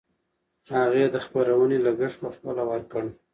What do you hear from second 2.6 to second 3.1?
ورکړ.